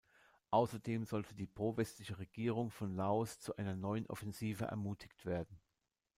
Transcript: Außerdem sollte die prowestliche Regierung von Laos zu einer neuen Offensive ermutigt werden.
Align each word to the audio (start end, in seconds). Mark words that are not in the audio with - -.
Außerdem 0.49 1.05
sollte 1.05 1.35
die 1.35 1.45
prowestliche 1.45 2.17
Regierung 2.17 2.71
von 2.71 2.95
Laos 2.95 3.39
zu 3.39 3.55
einer 3.57 3.75
neuen 3.75 4.07
Offensive 4.07 4.65
ermutigt 4.65 5.27
werden. 5.27 5.61